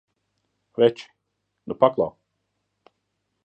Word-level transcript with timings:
Veči, 0.83 1.05
nu 1.67 1.77
paklau! 1.85 2.17